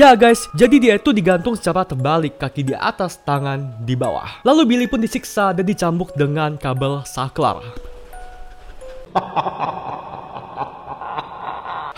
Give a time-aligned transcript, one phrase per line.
[0.00, 4.40] Ya guys, jadi dia itu digantung secara terbalik, kaki di atas, tangan di bawah.
[4.48, 7.60] Lalu Billy pun disiksa dan dicambuk dengan kabel saklar.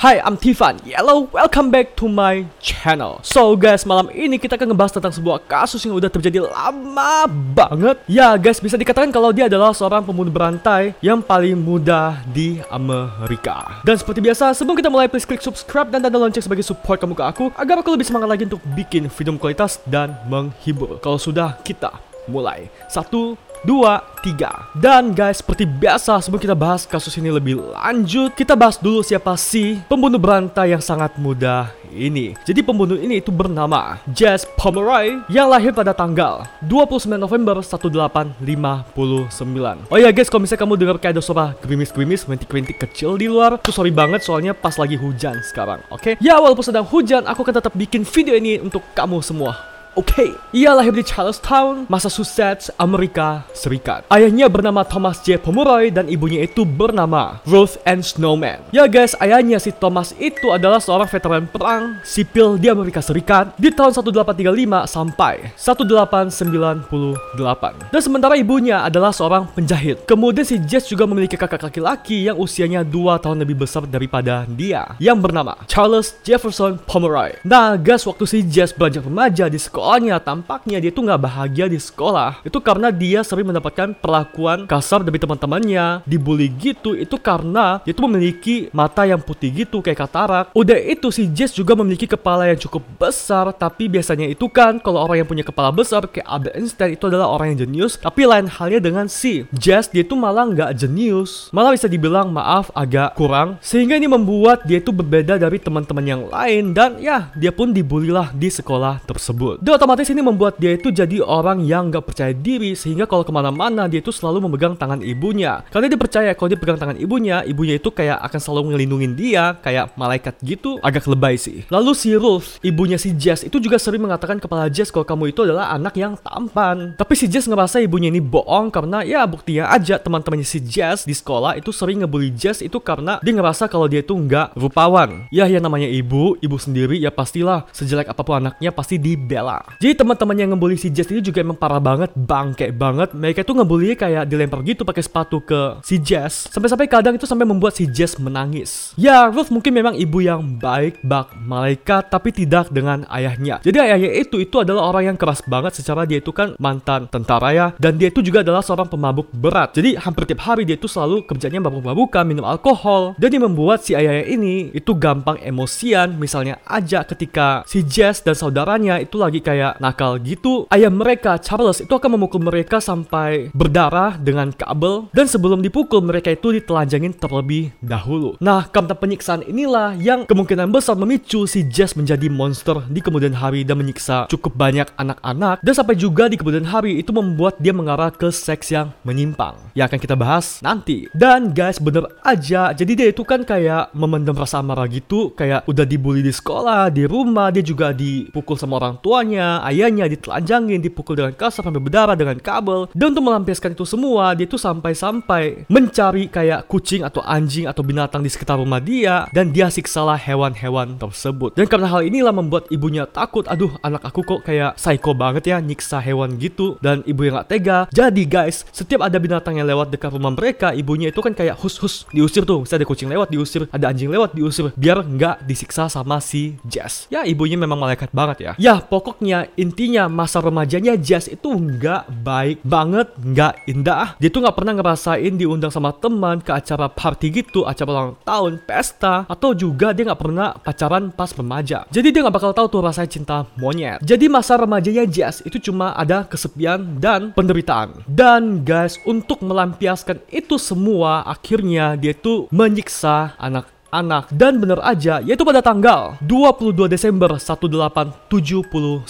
[0.03, 0.83] Hai, I'm Tiffan.
[0.83, 3.23] Hello, welcome back to my channel.
[3.23, 8.03] So guys, malam ini kita akan ngebahas tentang sebuah kasus yang udah terjadi lama banget.
[8.11, 13.79] Ya guys, bisa dikatakan kalau dia adalah seorang pembunuh berantai yang paling muda di Amerika.
[13.87, 17.15] Dan seperti biasa, sebelum kita mulai, please klik subscribe dan tanda lonceng sebagai support kamu
[17.15, 20.99] ke aku agar aku lebih semangat lagi untuk bikin video kualitas dan menghibur.
[20.99, 21.95] Kalau sudah, kita
[22.27, 22.67] mulai.
[22.91, 24.67] Satu, dua, tiga.
[24.75, 29.37] Dan guys, seperti biasa sebelum kita bahas kasus ini lebih lanjut, kita bahas dulu siapa
[29.39, 32.35] sih pembunuh berantai yang sangat muda ini.
[32.43, 39.93] Jadi pembunuh ini itu bernama Jess Pomeroy yang lahir pada tanggal 29 November 1859.
[39.93, 43.61] Oh ya guys, kalau misalnya kamu dengar kayak ada suara gerimis-gerimis, mentik-mentik kecil di luar,
[43.61, 46.03] tuh sorry banget soalnya pas lagi hujan sekarang, oke?
[46.03, 46.15] Okay?
[46.19, 49.72] Ya walaupun sedang hujan, aku akan tetap bikin video ini untuk kamu semua.
[49.93, 50.33] Oke, okay.
[50.57, 54.09] ia lahir di Charlestown, Massachusetts, Amerika Serikat.
[54.09, 55.37] Ayahnya bernama Thomas J.
[55.37, 58.65] Pomeroy dan ibunya itu bernama Ruth Ann Snowman.
[58.73, 63.69] Ya guys, ayahnya si Thomas itu adalah seorang veteran perang sipil di Amerika Serikat di
[63.69, 67.93] tahun 1835 sampai 1898.
[67.93, 70.09] Dan sementara ibunya adalah seorang penjahit.
[70.09, 74.97] Kemudian si Jess juga memiliki kakak laki-laki yang usianya 2 tahun lebih besar daripada dia,
[74.97, 77.37] yang bernama Charles Jefferson Pomeroy.
[77.45, 81.67] Nah guys, waktu si Jess belajar remaja di sekolah sekolahnya tampaknya dia tuh nggak bahagia
[81.67, 82.39] di sekolah.
[82.47, 86.07] Itu karena dia sering mendapatkan perlakuan kasar dari teman-temannya.
[86.07, 90.47] Dibully gitu itu karena dia tuh memiliki mata yang putih gitu kayak katarak.
[90.55, 93.51] Udah itu si Jess juga memiliki kepala yang cukup besar.
[93.51, 97.27] Tapi biasanya itu kan kalau orang yang punya kepala besar kayak Albert Einstein itu adalah
[97.35, 97.99] orang yang jenius.
[97.99, 101.51] Tapi lain halnya dengan si Jess dia tuh malah nggak jenius.
[101.51, 103.59] Malah bisa dibilang maaf agak kurang.
[103.59, 106.71] Sehingga ini membuat dia itu berbeda dari teman-teman yang lain.
[106.71, 111.25] Dan ya dia pun dibully lah di sekolah tersebut otomatis ini membuat dia itu jadi
[111.25, 115.65] orang yang gak percaya diri sehingga kalau ke mana-mana dia itu selalu memegang tangan ibunya.
[115.73, 119.57] Karena dia percaya kalau dia pegang tangan ibunya, ibunya itu kayak akan selalu ngelindungin dia
[119.63, 120.77] kayak malaikat gitu.
[120.85, 121.65] Agak lebay sih.
[121.73, 125.49] Lalu si Ruth, ibunya si Jess itu juga sering mengatakan kepada Jess kalau kamu itu
[125.49, 126.93] adalah anak yang tampan.
[127.01, 131.15] Tapi si Jess ngerasa ibunya ini bohong karena ya buktinya aja teman-temannya si Jess di
[131.17, 135.31] sekolah itu sering ngebully Jess itu karena dia ngerasa kalau dia itu nggak rupawan.
[135.33, 139.62] Ya yang namanya ibu, ibu sendiri ya pastilah sejelek apa pun anaknya pasti dibela.
[139.79, 143.15] Jadi teman-teman yang ngebully si Jess ini juga emang parah banget, bangke banget.
[143.15, 146.51] Mereka tuh ngebully kayak dilempar gitu pakai sepatu ke si Jess.
[146.51, 148.95] Sampai-sampai kadang itu sampai membuat si Jess menangis.
[148.95, 153.59] Ya, Ruth mungkin memang ibu yang baik, bak malaikat, tapi tidak dengan ayahnya.
[153.65, 157.51] Jadi ayahnya itu itu adalah orang yang keras banget secara dia itu kan mantan tentara
[157.55, 159.77] ya, dan dia itu juga adalah seorang pemabuk berat.
[159.77, 163.95] Jadi hampir tiap hari dia itu selalu kerjanya mabuk-mabukan, minum alkohol, dan dia membuat si
[163.95, 166.17] ayahnya ini itu gampang emosian.
[166.17, 171.37] Misalnya aja ketika si Jess dan saudaranya itu lagi kayak kayak nakal gitu, ayah mereka
[171.37, 177.13] Charles itu akan memukul mereka sampai berdarah dengan kabel dan sebelum dipukul mereka itu ditelanjangin
[177.13, 178.41] terlebih dahulu.
[178.41, 183.61] Nah, karena penyiksaan inilah yang kemungkinan besar memicu si Jess menjadi monster di kemudian hari
[183.61, 188.09] dan menyiksa cukup banyak anak-anak dan sampai juga di kemudian hari itu membuat dia mengarah
[188.09, 189.53] ke seks yang menyimpang.
[189.77, 191.13] Yang akan kita bahas nanti.
[191.13, 195.85] Dan guys, bener aja, jadi dia itu kan kayak memendam rasa amarah gitu, kayak udah
[195.85, 201.35] dibully di sekolah, di rumah, dia juga dipukul sama orang tuanya, ayahnya ditelanjangin, dipukul dengan
[201.37, 202.89] kasar sampai berdarah dengan kabel.
[202.97, 208.23] Dan untuk melampiaskan itu semua, dia tuh sampai-sampai mencari kayak kucing atau anjing atau binatang
[208.23, 211.57] di sekitar rumah dia dan dia siksalah hewan-hewan tersebut.
[211.57, 215.57] Dan karena hal inilah membuat ibunya takut, aduh anak aku kok kayak psycho banget ya
[215.63, 217.79] nyiksa hewan gitu dan ibu yang gak tega.
[217.89, 222.05] Jadi guys, setiap ada binatang yang lewat dekat rumah mereka, ibunya itu kan kayak hus-hus
[222.13, 222.63] diusir tuh.
[222.63, 227.09] Misalnya ada kucing lewat diusir, ada anjing lewat diusir biar nggak disiksa sama si Jess.
[227.09, 228.53] Ya ibunya memang malaikat banget ya.
[228.61, 234.13] Ya pokoknya intinya intinya masa remajanya Jazz itu nggak baik banget nggak indah.
[234.21, 238.61] Dia tuh nggak pernah ngerasain diundang sama teman ke acara party gitu acara ulang tahun
[238.69, 241.89] pesta atau juga dia nggak pernah pacaran pas remaja.
[241.89, 244.05] Jadi dia nggak bakal tahu tuh rasa cinta monyet.
[244.05, 248.05] Jadi masa remajanya Jazz itu cuma ada kesepian dan penderitaan.
[248.05, 255.21] Dan guys untuk melampiaskan itu semua akhirnya dia tuh menyiksa anak anak dan bener aja
[255.21, 259.07] yaitu pada tanggal 22 Desember 1871.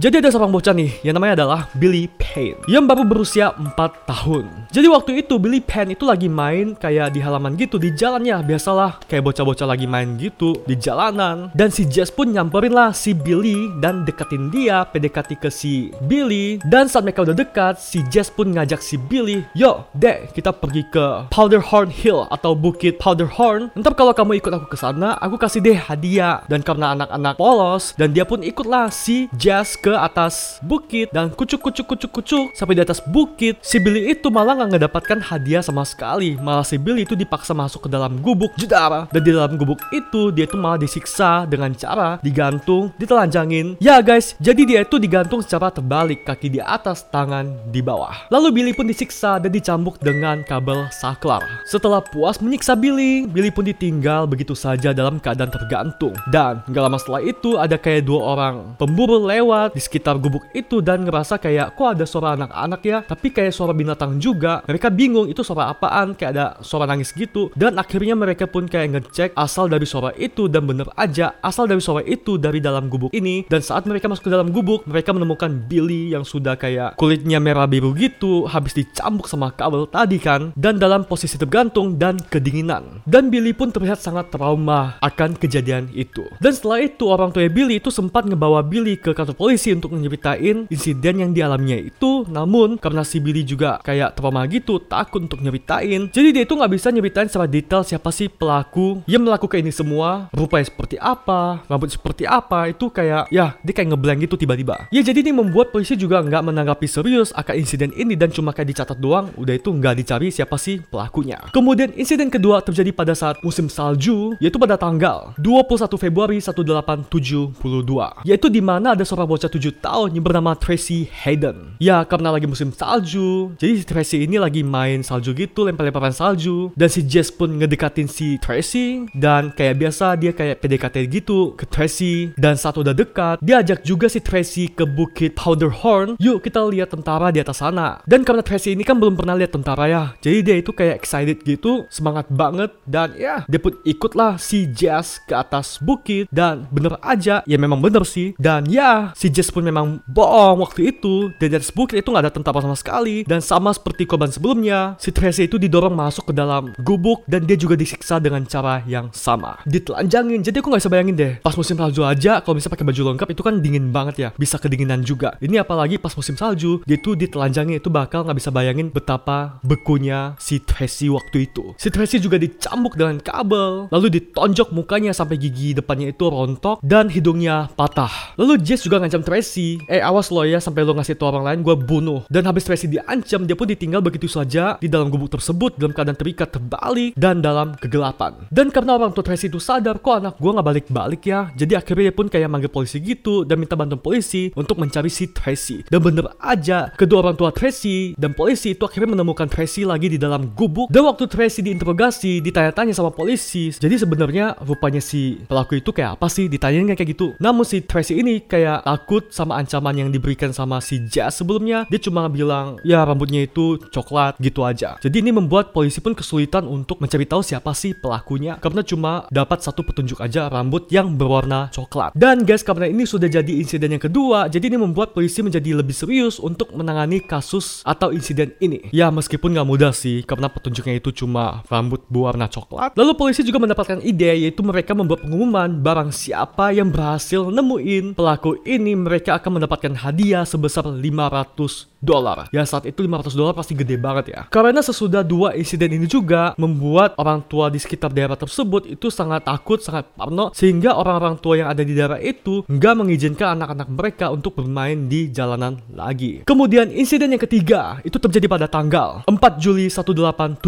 [0.00, 3.76] Jadi ada seorang bocah nih yang namanya adalah Billy Payne yang baru berusia 4
[4.08, 4.48] tahun.
[4.72, 9.04] Jadi waktu itu Billy Payne itu lagi main kayak di halaman gitu di jalannya biasalah
[9.04, 13.68] kayak bocah-bocah lagi main gitu di jalanan dan si Jess pun nyamperin lah si Billy
[13.82, 18.54] dan deketin dia PDKT ke si Billy dan saat mereka udah dekat si Jess pun
[18.54, 24.05] ngajak si Billy yo dek kita pergi ke Powderhorn Hill atau Bukit Powderhorn ntar kalau
[24.06, 26.38] kalau kamu ikut aku ke sana, aku kasih deh hadiah.
[26.46, 31.58] Dan karena anak-anak polos dan dia pun ikutlah si Jazz ke atas bukit dan kucuk
[31.58, 33.58] kucuk kucuk kucuk sampai di atas bukit.
[33.66, 36.38] Si Billy itu malah nggak ngedapatkan hadiah sama sekali.
[36.38, 39.10] Malah si Billy itu dipaksa masuk ke dalam gubuk jedar.
[39.10, 43.74] Dan di dalam gubuk itu dia itu malah disiksa dengan cara digantung, ditelanjangin.
[43.82, 48.30] Ya guys, jadi dia itu digantung secara terbalik, kaki di atas, tangan di bawah.
[48.30, 51.42] Lalu Billy pun disiksa dan dicambuk dengan kabel saklar.
[51.66, 53.95] Setelah puas menyiksa Billy, Billy pun ditinggal
[54.28, 56.14] begitu saja dalam keadaan tergantung.
[56.28, 60.80] Dan gak lama setelah itu ada kayak dua orang pemburu lewat di sekitar gubuk itu
[60.84, 64.60] dan ngerasa kayak kok ada suara anak-anak ya, tapi kayak suara binatang juga.
[64.66, 67.52] Mereka bingung itu suara apaan, kayak ada suara nangis gitu.
[67.56, 71.82] Dan akhirnya mereka pun kayak ngecek asal dari suara itu dan bener aja asal dari
[71.82, 73.46] suara itu dari dalam gubuk ini.
[73.46, 77.68] Dan saat mereka masuk ke dalam gubuk, mereka menemukan Billy yang sudah kayak kulitnya merah
[77.68, 83.00] biru gitu, habis dicambuk sama kabel tadi kan, dan dalam posisi tergantung dan kedinginan.
[83.06, 86.26] Dan Billy pun terlihat sangat trauma akan kejadian itu.
[86.42, 90.66] Dan setelah itu orang tua Billy itu sempat ngebawa Billy ke kantor polisi untuk nyeritain
[90.66, 92.26] insiden yang dialaminya itu.
[92.26, 96.10] Namun karena si Billy juga kayak trauma gitu, takut untuk nyeritain.
[96.10, 100.26] Jadi dia itu nggak bisa nyeritain secara detail siapa sih pelaku yang melakukan ini semua,
[100.34, 104.90] rupanya seperti apa, rambut seperti apa, itu kayak ya dia kayak ngeblank gitu tiba-tiba.
[104.90, 108.74] Ya jadi ini membuat polisi juga nggak menanggapi serius akan insiden ini dan cuma kayak
[108.74, 111.38] dicatat doang, udah itu nggak dicari siapa sih pelakunya.
[111.54, 118.48] Kemudian insiden kedua terjadi pada saat musim salju, yaitu pada tanggal 21 Februari 1872, yaitu
[118.48, 121.76] di mana ada seorang bocah 7 tahun yang bernama Tracy Hayden.
[121.76, 126.72] Ya karena lagi musim salju, jadi si Tracy ini lagi main salju gitu, lempar-lemparan salju,
[126.72, 131.68] dan si Jess pun ngedekatin si Tracy, dan kayak biasa dia kayak PDKT gitu ke
[131.68, 136.62] Tracy, dan saat udah dekat, dia ajak juga si Tracy ke bukit Powderhorn, yuk kita
[136.64, 138.00] lihat tentara di atas sana.
[138.06, 141.42] Dan karena Tracy ini kan belum pernah lihat tentara ya, jadi dia itu kayak excited
[141.42, 146.98] gitu, semangat banget, dan ya dia pun ikutlah si Jazz ke atas bukit, dan bener
[147.00, 151.56] aja, ya memang bener sih, dan ya si Jazz pun memang bohong waktu itu, dan
[151.56, 155.46] atas bukit itu nggak ada tentara sama sekali, dan sama seperti korban sebelumnya, si Tracy
[155.46, 160.42] itu didorong masuk ke dalam gubuk, dan dia juga disiksa dengan cara yang sama, ditelanjangin.
[160.42, 163.28] Jadi aku nggak bisa bayangin deh, pas musim salju aja, kalau bisa pakai baju lengkap
[163.32, 165.38] itu kan dingin banget ya, bisa kedinginan juga.
[165.38, 170.34] Ini apalagi pas musim salju, dia itu ditelanjangin itu bakal nggak bisa bayangin betapa bekunya
[170.40, 171.76] si Tracy waktu itu.
[171.78, 177.06] Si Tracy juga dicambuk dengan kabel, lalu ditonjok mukanya sampai gigi depannya itu rontok dan
[177.12, 178.34] hidungnya patah.
[178.40, 181.58] Lalu Jess juga ngancam Tracy, eh awas lo ya sampai lo ngasih tau orang lain
[181.62, 182.24] gue bunuh.
[182.26, 186.18] Dan habis Tracy diancam, dia pun ditinggal begitu saja di dalam gubuk tersebut dalam keadaan
[186.18, 188.48] terikat terbalik dan dalam kegelapan.
[188.48, 192.10] Dan karena orang tua Tracy itu sadar kok anak gue nggak balik-balik ya, jadi akhirnya
[192.10, 195.84] dia pun kayak manggil polisi gitu dan minta bantuan polisi untuk mencari si Tracy.
[195.86, 200.18] Dan bener aja, kedua orang tua Tracy dan polisi itu akhirnya menemukan Tracy lagi di
[200.18, 200.88] dalam gubuk.
[200.88, 203.35] Dan waktu Tracy diinterogasi, ditanya-tanya sama polisi.
[203.76, 206.48] Jadi sebenarnya rupanya si pelaku itu kayak apa sih?
[206.48, 207.36] Ditanyain kayak gitu.
[207.38, 211.84] Namun si Tracy ini kayak takut sama ancaman yang diberikan sama si Jazz sebelumnya.
[211.92, 214.96] Dia cuma bilang, ya rambutnya itu coklat gitu aja.
[215.00, 218.58] Jadi ini membuat polisi pun kesulitan untuk mencari tahu siapa sih pelakunya.
[218.58, 222.16] Karena cuma dapat satu petunjuk aja rambut yang berwarna coklat.
[222.16, 225.94] Dan guys, karena ini sudah jadi insiden yang kedua, jadi ini membuat polisi menjadi lebih
[225.94, 228.88] serius untuk menangani kasus atau insiden ini.
[228.90, 232.94] Ya meskipun nggak mudah sih, karena petunjuknya itu cuma rambut berwarna coklat.
[232.96, 238.62] Lalu polisi juga mendapatkan ide yaitu mereka membuat pengumuman barang siapa yang berhasil nemuin pelaku
[238.62, 242.46] ini mereka akan mendapatkan hadiah sebesar 500 dolar.
[242.54, 244.40] Ya saat itu 500 dolar pasti gede banget ya.
[244.46, 249.42] Karena sesudah dua insiden ini juga membuat orang tua di sekitar daerah tersebut itu sangat
[249.42, 254.30] takut, sangat parno sehingga orang-orang tua yang ada di daerah itu nggak mengizinkan anak-anak mereka
[254.30, 256.46] untuk bermain di jalanan lagi.
[256.46, 260.62] Kemudian insiden yang ketiga itu terjadi pada tanggal 4 Juli 1872.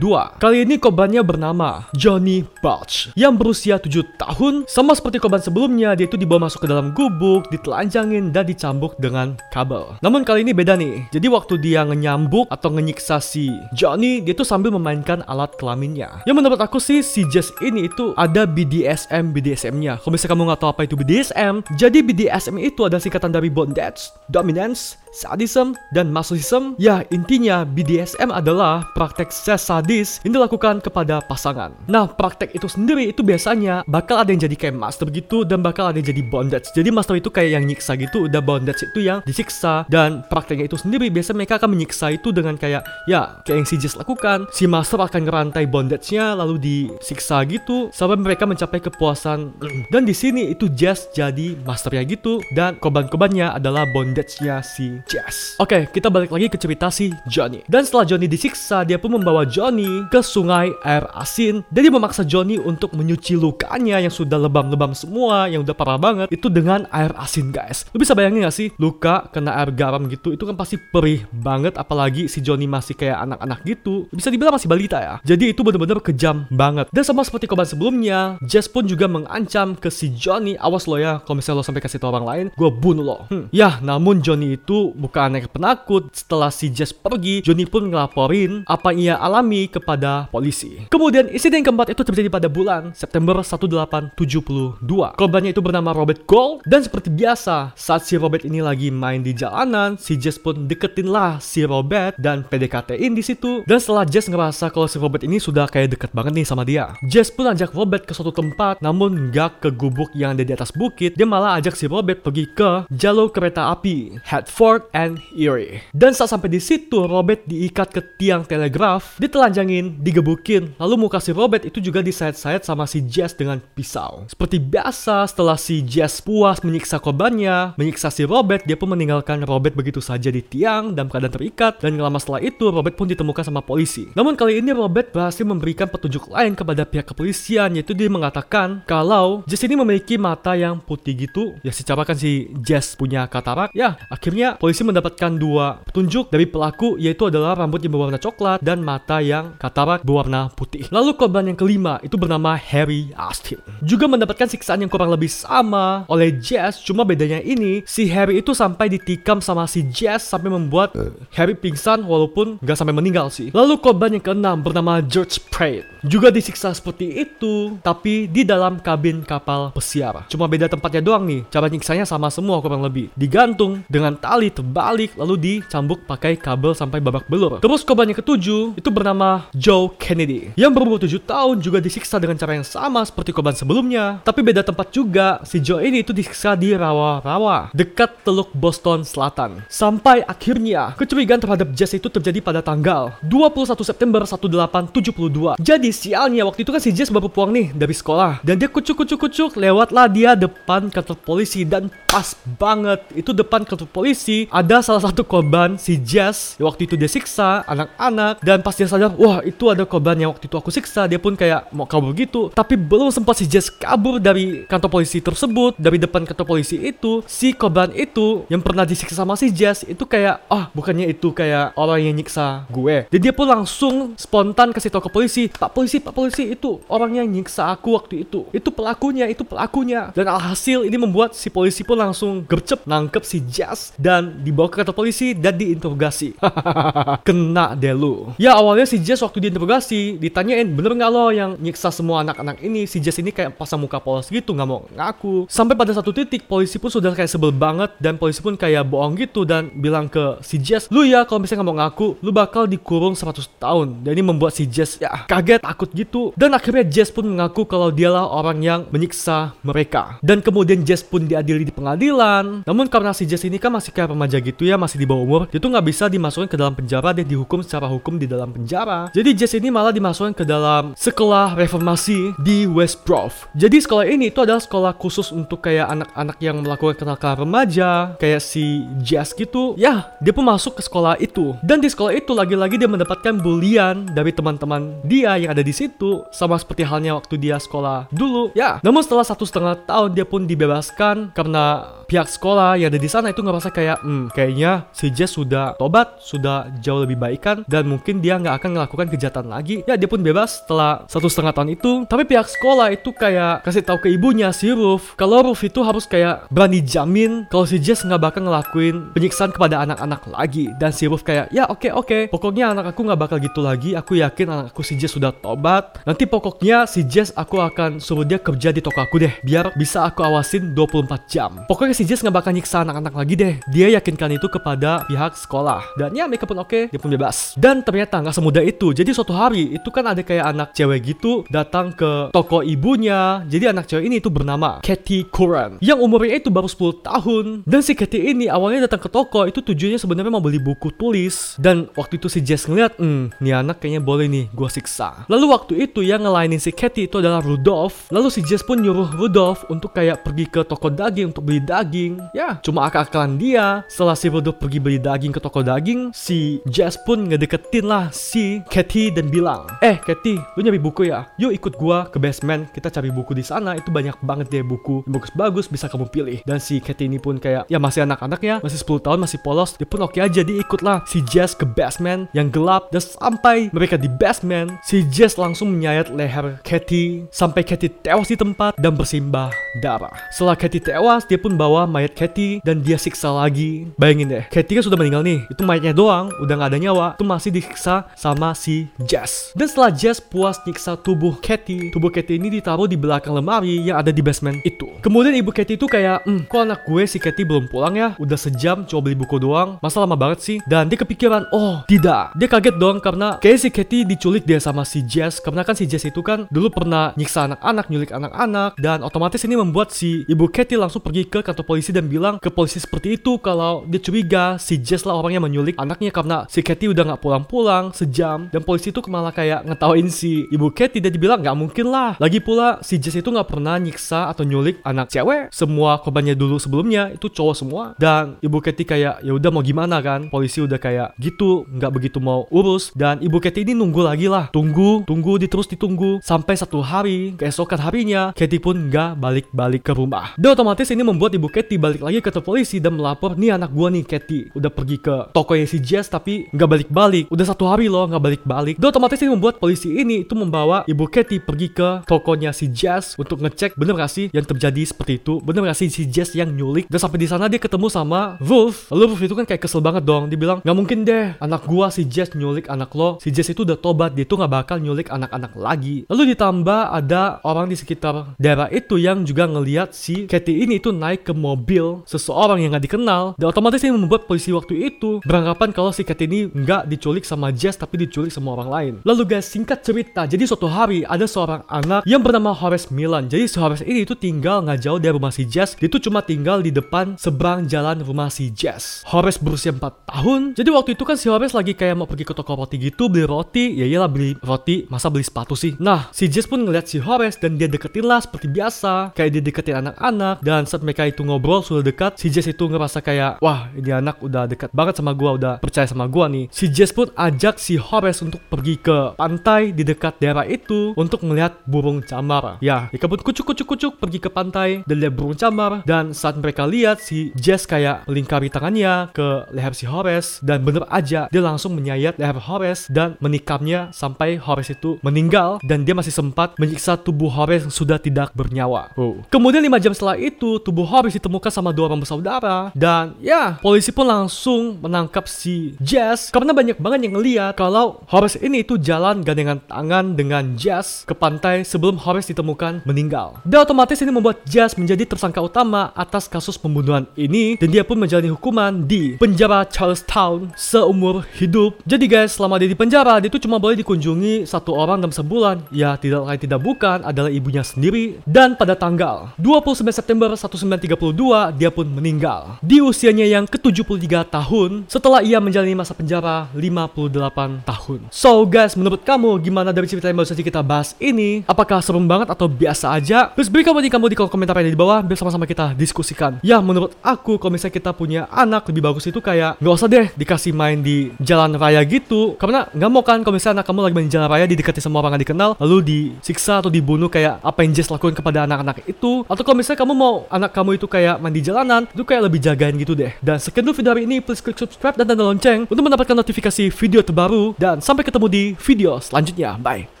[0.37, 3.89] Kali ini korbannya bernama Johnny Balch yang berusia 7
[4.19, 8.99] tahun sama seperti korban sebelumnya dia itu dibawa masuk ke dalam gubuk, ditelanjangin dan dicambuk
[8.99, 9.95] dengan kabel.
[10.03, 11.07] Namun kali ini beda nih.
[11.11, 16.23] Jadi waktu dia ngenyambuk atau ngenyiksa si Johnny, dia tuh sambil memainkan alat kelaminnya.
[16.27, 20.01] Yang menurut aku sih si Jess ini itu ada BDSM BDSM-nya.
[20.01, 24.11] Kalau misalnya kamu nggak tahu apa itu BDSM, jadi BDSM itu adalah singkatan dari bondage,
[24.27, 26.73] dominance, sadism, dan masochism.
[26.79, 31.75] Ya, intinya BDSM adalah praktek seks sadis yang dilakukan kepada pasangan.
[31.85, 35.91] Nah, praktek itu sendiri itu biasanya bakal ada yang jadi kayak master gitu dan bakal
[35.91, 36.71] ada yang jadi bondage.
[36.71, 40.79] Jadi master itu kayak yang nyiksa gitu, udah bondage itu yang disiksa dan prakteknya itu
[40.79, 44.47] sendiri biasanya mereka akan menyiksa itu dengan kayak ya kayak yang si Jess lakukan.
[44.55, 49.51] Si master akan ngerantai bondage-nya lalu disiksa gitu sampai mereka mencapai kepuasan.
[49.91, 55.59] Dan di sini itu Jess jadi masternya gitu dan korban-korbannya adalah bondage-nya si Jess.
[55.59, 57.59] Oke kita balik lagi ke cerita si Johnny.
[57.67, 61.65] Dan setelah Johnny disiksa dia pun membawa Johnny ke sungai air asin.
[61.67, 66.27] Dan dia memaksa Johnny untuk menyuci lukanya yang sudah lebam-lebam semua yang udah parah banget
[66.29, 67.89] itu dengan air asin guys.
[67.89, 71.73] Lu bisa bayangin gak sih luka kena air garam gitu itu kan pasti perih banget
[71.73, 74.05] apalagi si Johnny masih kayak anak-anak gitu.
[74.13, 75.15] Bisa dibilang masih balita ya.
[75.25, 76.85] Jadi itu bener-bener kejam banget.
[76.93, 80.53] Dan sama seperti korban sebelumnya Jess pun juga mengancam ke si Johnny.
[80.61, 83.17] Awas lo ya kalau misalnya lo sampai kasih tau orang lain gue bunuh lo.
[83.31, 83.47] Hmm.
[83.49, 86.13] ya namun Johnny itu bukan anak penakut.
[86.13, 90.85] Setelah si Jess pergi Johnny pun ngelaporin apa yang ia alami kepada polisi.
[90.91, 94.83] Kemudian insiden keempat itu terjadi pada bulan September 1872
[95.15, 96.67] korbannya itu bernama Robert Gold.
[96.67, 101.11] Dan seperti biasa saat si Robert ini lagi main di jalanan si Jess pun deketin
[101.11, 103.61] lah si Robert dan PDKT-in di situ.
[103.67, 106.93] Dan setelah Jess ngerasa kalau si Robert ini sudah kayak deket banget nih sama dia
[107.05, 110.73] Jess pun ajak Robert ke suatu tempat namun nggak ke gubuk yang ada di atas
[110.73, 111.15] bukit.
[111.15, 115.85] Dia malah ajak si Robert pergi ke jalur kereta api Hartford and Erie.
[115.95, 120.75] Dan saat sampai di situ Robert diikat ke tiang telegraf ditelanjangin digebukin.
[120.81, 124.25] Lalu muka si Robert itu juga disayat-sayat sama si Jess dengan pisau.
[124.27, 129.77] Seperti biasa setelah si Jess puas menyiksa korbannya menyiksa si Robert dia pun meninggalkan Robert
[129.77, 131.79] begitu saja di tiang dan keadaan terikat.
[131.79, 134.09] Dan lama setelah itu Robert pun ditemukan sama polisi.
[134.17, 139.45] Namun kali ini Robert berhasil memberikan petunjuk lain kepada pihak kepolisian yaitu dia mengatakan kalau
[139.45, 141.55] Jess ini memiliki mata yang putih gitu.
[141.61, 143.71] Ya secara kan si Jess punya katarak.
[143.77, 148.81] Ya akhirnya polisi mendapatkan dua petunjuk dari pelaku yaitu adalah rambut yang berwarna coklat dan
[148.81, 150.89] mata yang katarak berwarna putih.
[150.89, 153.61] Lalu korban yang kelima itu bernama Harry Austin.
[153.85, 158.55] Juga mendapatkan siksaan yang kurang lebih sama oleh Jess cuma bedanya ini si Harry itu
[158.55, 160.95] sampai ditikam sama si Jess sampai membuat
[161.35, 163.51] Harry pingsan walaupun gak sampai meninggal sih.
[163.51, 169.21] Lalu korban yang keenam bernama George Pratt juga disiksa seperti itu tapi di dalam kabin
[169.21, 170.25] kapal pesiar.
[170.31, 173.13] Cuma beda tempatnya doang nih cara nyiksanya sama semua kurang lebih.
[173.13, 177.61] Digantung dengan tali terbalik lalu dicambuk pakai kabel sampai babak belur.
[177.61, 180.55] Terus korban yang ketujuh itu bernama Joe Kennedy.
[180.57, 184.23] Yang berumur 7 tahun juga disiksa dengan cara yang sama seperti korban sebelumnya.
[184.25, 189.65] Tapi beda tempat juga si Joe ini itu disiksa di rawa-rawa dekat teluk Boston Selatan
[189.81, 196.61] sampai akhirnya kecurigaan terhadap Jess itu terjadi pada tanggal 21 September 1872 jadi sialnya waktu
[196.61, 198.43] itu kan si Jess baru pulang nih dari sekolah.
[198.43, 201.63] Dan dia kucuk-kucuk-kucuk lewatlah dia depan kantor polisi.
[201.63, 206.59] Dan pas banget itu depan kantor polisi ada salah satu korban si Jess.
[206.59, 208.43] Waktu itu dia siksa anak-anak.
[208.43, 211.07] Dan pas dia sadar wah itu ada korban yang waktu itu aku siksa.
[211.07, 212.51] Dia pun kayak mau kabur gitu.
[212.51, 215.79] Tapi belum sempat si Jess kabur dari kantor polisi tersebut.
[215.79, 220.03] Dari depan kantor polisi itu si korban itu yang pernah disiksa sama si Jess itu
[220.03, 223.07] kayak ah bukannya itu kayak orang yang nyiksa gue.
[223.07, 227.23] Dan dia pun langsung spontan kasih tahu ke polisi pak polisi pak polisi itu orang
[227.23, 228.47] yang nyiksa aku waktu itu.
[228.51, 230.11] Itu pelakunya itu pelakunya.
[230.11, 234.81] Dan alhasil ini membuat si polisi pun langsung gercep nangkep si Jazz dan dibawa ke
[234.81, 236.35] kantor polisi dan diinterogasi.
[237.27, 238.33] Kena deh lu.
[238.41, 242.89] Ya awalnya si Jazz waktu diinterogasi ditanyain bener nggak lo yang nyiksa semua anak-anak ini?
[242.89, 245.45] Si Jazz ini kayak pasang muka polos gitu nggak mau ngaku.
[245.45, 249.13] Sampai pada satu titik polisi pun sudah kayak sebel banget dan polisi pun kayak bohong
[249.21, 252.65] gitu dan bilang ke si Jazz lu ya kalau misalnya nggak mau ngaku lu bakal
[252.65, 253.87] dikurung 100 tahun.
[254.01, 256.33] Dan ini membuat si Jazz ya kaget takut gitu.
[256.33, 260.17] Dan akhirnya Jess pun mengaku kalau dialah orang yang menyiksa mereka.
[260.25, 262.65] Dan kemudian Jess pun diadili di pengadilan.
[262.65, 265.41] Namun karena si Jess ini kan masih kayak remaja gitu ya masih di bawah umur
[265.51, 269.11] dia tuh nggak bisa dimasukkan ke dalam penjara dan dihukum secara hukum di dalam penjara.
[269.13, 274.31] Jadi Jess ini malah dimasukkan ke dalam sekolah reformasi di West Grove jadi sekolah ini
[274.31, 279.50] itu adalah sekolah khusus untuk kayak anak-anak yang melakukan kenakalan remaja kayak si Jess gitu
[279.75, 280.13] ya.
[280.23, 281.57] dia pun masuk ke sekolah itu.
[281.65, 286.23] Dan di sekolah itu lagi-lagi dia mendapatkan bulian dari teman-teman dia yang ada di situ
[286.31, 288.53] sama seperti halnya waktu dia sekolah dulu.
[288.53, 288.79] Ya.
[288.85, 293.31] Namun setelah satu setengah tahun dia pun dibebaskan karena pihak sekolah yang ada di sana
[293.31, 297.87] itu ngerasa kayak hmm kayaknya si Jess sudah tobat sudah jauh lebih baik kan dan
[297.87, 299.83] mungkin dia nggak akan melakukan kejahatan lagi.
[299.87, 302.03] Ya dia pun bebas setelah satu setengah tahun itu.
[302.07, 306.03] Tapi pihak sekolah itu kayak kasih tahu ke ibunya si Ruf kalau Ruf itu harus
[306.03, 311.07] kayak berani jamin kalau si Jess nggak bakal ngelakuin penyiksaan kepada anak-anak lagi dan si
[311.07, 312.21] Ruf kayak ya oke okay, oke okay.
[312.27, 316.03] pokoknya anak aku nggak bakal gitu lagi aku yakin anak aku si Jess sudah tobat
[316.03, 320.03] nanti pokoknya si Jess aku akan suruh dia kerja di toko aku deh biar bisa
[320.03, 323.53] aku awasin 24 jam pokoknya si Jess nggak bakal nyiksa anak-anak lagi deh.
[323.69, 325.93] Dia yakinkan itu kepada pihak sekolah.
[325.93, 327.53] Dan ya mereka pun oke, dia pun bebas.
[327.53, 328.91] Dan ternyata nggak semudah itu.
[328.97, 333.45] Jadi suatu hari itu kan ada kayak anak cewek gitu datang ke toko ibunya.
[333.45, 335.77] Jadi anak cewek ini itu bernama Katie Curran.
[335.79, 337.45] Yang umurnya itu baru 10 tahun.
[337.69, 341.59] Dan si Katie ini awalnya datang ke toko itu tujuannya sebenarnya mau beli buku tulis.
[341.59, 345.25] Dan waktu itu si Jess ngeliat, hmm, nih anak kayaknya boleh nih gua siksa.
[345.27, 348.07] Lalu waktu itu yang ngelainin si Katie itu adalah Rudolph.
[348.13, 352.21] Lalu si Jess pun nyuruh Rudolph untuk kayak pergi ke toko daging untuk beli daging.
[352.31, 353.83] Ya, cuma akal-akalan dia.
[353.91, 358.63] Setelah si Rudolph pergi beli daging ke toko daging, si Jess pun ngedeketin lah si
[358.71, 361.27] Katie dan bilang, "Eh, Katie, lu nyari buku ya?
[361.35, 363.75] Yuk ikut gua ke basement, kita cari buku di sana.
[363.75, 367.35] Itu banyak banget deh buku yang bagus-bagus bisa kamu pilih." Dan si Katie ini pun
[367.35, 369.75] kayak ya masih anak-anak ya, masih 10 tahun, masih polos.
[369.75, 373.67] Dia pun oke aja, dia ikut lah si Jess ke basement yang gelap dan sampai
[373.73, 378.93] mereka di basement, si Jess langsung menyayat leher Katie sampai Katie tewas di tempat dan
[378.93, 379.49] bersimbah
[379.81, 380.13] darah.
[380.29, 383.89] Setelah Katie tewas, dia pun bawa mayat Katie dan dia siksa lagi.
[383.97, 385.43] Bayangin deh, Katie kan sudah meninggal nih.
[385.49, 387.07] Itu mayatnya doang, udah nggak ada nyawa.
[387.17, 389.55] Itu masih disiksa sama si Jess.
[389.57, 393.97] Dan setelah Jess puas nyiksa tubuh Katie, tubuh Katie ini ditaruh di belakang lemari yang
[393.97, 394.91] ada di basement itu.
[395.01, 398.13] Kemudian ibu Katie itu kayak, hmm, kok anak gue si Katie belum pulang ya?
[398.21, 399.81] Udah sejam coba beli buku doang.
[399.81, 400.57] Masa lama banget sih?
[400.69, 402.31] Dan dia kepikiran, oh tidak.
[402.37, 405.41] Dia kaget dong karena kayak si Katie diculik dia sama si Jess.
[405.41, 408.77] Karena kan si Jess itu kan dulu pernah nyiksa anak-anak, nyulik anak-anak.
[408.77, 412.53] Dan otomatis ini membuat si ibu Katie langsung pergi ke kantor polisi dan bilang ke
[412.53, 416.61] polisi seperti itu kalau dia curiga si Jess lah orang yang menyulik anaknya karena si
[416.61, 418.47] Katie udah nggak pulang-pulang sejam.
[418.53, 422.15] Dan polisi itu malah kayak ngetawain si ibu Katie dan dibilang nggak mungkin lah.
[422.21, 425.49] Lagi pula si Jess itu nggak pernah nyiksa atau nyulik anak cewek.
[425.49, 427.83] Semua korbannya dulu sebelumnya itu cowok semua.
[427.97, 430.27] Dan ibu Katie kayak ya udah mau gimana kan?
[430.27, 434.51] Polisi udah kayak gitu nggak begitu mau urus dan ibu Katie ini nunggu lagi lah.
[434.51, 440.35] Tunggu, tunggu, diterus ditunggu sampai satu hari keesokan harinya Katie pun nggak balik-balik ke rumah.
[440.35, 443.87] Dan otomatis ini membuat ibu Katie balik lagi ke polisi dan melapor nih anak gua
[443.87, 447.25] nih Katie udah pergi ke tokonya si Jess tapi nggak balik-balik.
[447.31, 448.75] Udah satu hari loh nggak balik-balik.
[448.81, 453.13] Dan otomatis ini membuat polisi ini itu membawa ibu Katie pergi ke tokonya si Jess
[453.21, 455.37] untuk ngecek bener gak sih yang terjadi seperti itu.
[455.45, 456.89] Bener gak sih si Jess yang nyulik.
[456.89, 458.80] Dan sampai di sana dia ketemu sama Wolf.
[458.89, 460.31] Lalu Wolf itu kan kayak kesel banget dong.
[460.31, 463.21] Dia bilang nggak mungkin deh anak gua si Jess nyulik anak lo.
[463.21, 466.07] Si Jess itu udah tobat dia tuh nggak bakal nyulik anak-anak lagi.
[466.07, 470.95] Lalu ditambah ada orang di sekitar daerah itu yang juga ngeliat si Katie ini itu
[470.95, 475.75] naik ke mobil seseorang yang nggak dikenal dan otomatis ini membuat polisi waktu itu beranggapan
[475.75, 478.93] kalau si Katie ini nggak diculik sama Jess tapi diculik sama orang lain.
[479.03, 483.27] Lalu guys singkat cerita jadi suatu hari ada seorang anak yang bernama Horace Milan.
[483.27, 485.75] Jadi si Horace ini itu tinggal nggak jauh dari rumah si Jess.
[485.75, 488.70] Dia itu cuma tinggal di depan seberang jalan rumah si Jess.
[489.07, 490.41] Horace berusia 4 tahun.
[490.55, 493.25] Jadi waktu itu kan si Horace lagi kayak mau pergi ke toko roti gitu beli
[493.25, 493.75] roti.
[493.75, 495.75] Ya iyalah beli roti masa beli sepatu sih.
[495.81, 499.11] Nah si Jess pun ngeliat si Horace dan dia deketin lah seperti biasa.
[499.17, 503.01] Kayak dia deketin anak-anak dan saat mereka itu ngobrol sudah dekat si Jess itu ngerasa
[503.01, 506.47] kayak wah ini anak udah dekat banget sama gua udah percaya sama gua nih.
[506.53, 511.23] Si Jess pun ajak si Horace untuk pergi ke pantai di dekat daerah itu untuk
[511.25, 512.61] melihat burung camar.
[512.61, 517.01] Ya, mereka pun kucuk-kucuk-kucuk pergi ke pantai dan lihat burung camar dan saat mereka lihat
[517.01, 522.21] si Jess kayak melingkari tangannya ke leher si Horace dan bener aja dia langsung menyayat
[522.21, 527.65] leher Horace dan menikamnya sampai Horace itu meninggal dan dia masih sempat menyiksa tubuh Horace
[527.65, 528.93] yang sudah tidak bernyawa.
[528.93, 529.17] Oh.
[529.33, 533.89] Kemudian 5 jam setelah itu tubuh Horace ditemukan sama dua orang bersaudara dan ya polisi
[533.89, 539.25] pun langsung menangkap si Jess karena banyak banget yang ngeliat kalau Horace ini itu jalan
[539.25, 543.41] gandengan tangan dengan Jess ke pantai sebelum Horace ditemukan meninggal.
[543.41, 547.97] Dan otomatis ini membuat Jess menjadi tersangka utama atas kasus pembunuhan ini dan dia pun
[547.97, 551.77] menjalani hukuman di penjara Charlestown seumur hidup.
[551.85, 555.69] Jadi guys, selama dia di penjara, dia itu cuma boleh dikunjungi satu orang dalam sebulan.
[555.69, 558.17] Ya, tidak lain tidak bukan adalah ibunya sendiri.
[558.25, 562.57] Dan pada tanggal 29 September 1932, dia pun meninggal.
[562.65, 568.09] Di usianya yang ke-73 tahun, setelah ia menjalani masa penjara 58 tahun.
[568.09, 571.45] So guys, menurut kamu gimana dari cerita yang baru saja kita bahas ini?
[571.45, 573.29] Apakah serem banget atau biasa aja?
[573.37, 576.41] Terus beri kamu di kamu di kolom komentar yang di bawah biar sama-sama kita diskusikan.
[576.41, 580.07] Ya, menurut aku kalau misalnya kita punya anak lebih bagus itu kayak nggak usah deh
[580.15, 582.39] dikasih main di jalan raya gitu.
[582.39, 585.03] Karena nggak mau kan kalau misalnya anak kamu lagi main di jalan raya didekati sama
[585.03, 589.27] orang yang dikenal lalu disiksa atau dibunuh kayak apa yang Jess lakukan kepada anak-anak itu.
[589.27, 592.39] Atau kalau misalnya kamu mau anak kamu itu kayak main di jalanan itu kayak lebih
[592.41, 593.11] jagain gitu deh.
[593.19, 594.17] Dan sekian dulu video hari ini.
[594.23, 597.53] Please klik subscribe dan tanda lonceng untuk mendapatkan notifikasi video terbaru.
[597.59, 599.59] Dan sampai ketemu di video selanjutnya.
[599.59, 600.00] Bye.